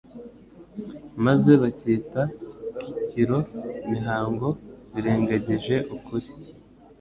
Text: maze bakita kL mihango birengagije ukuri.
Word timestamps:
maze 1.25 1.51
bakita 1.61 2.21
kL 3.09 3.31
mihango 3.91 4.47
birengagije 4.93 5.75
ukuri. 5.95 6.27